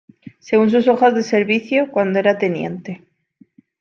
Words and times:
Según 0.39 0.71
su 0.71 0.77
hoja 0.91 1.11
de 1.11 1.21
servicios, 1.21 1.87
cuando 1.91 2.17
era 2.17 2.39
Tte. 2.39 3.03